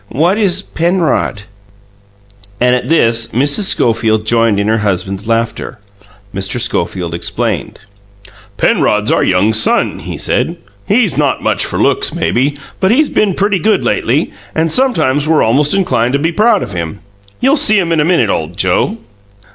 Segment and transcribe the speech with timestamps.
[0.09, 1.43] "What is Penrod?"
[2.59, 3.65] And at this, Mrs.
[3.65, 5.77] Schofield joined in her husband's laughter.
[6.33, 6.59] Mr.
[6.59, 7.77] Schofield explained.
[8.57, 10.57] "Penrod's our young son," he said.
[10.87, 15.43] "He's not much for looks, maybe; but he's been pretty good lately, and sometimes we're
[15.43, 16.97] almost inclined to be proud of him.
[17.39, 18.97] You'll see him in a minute, old Joe!"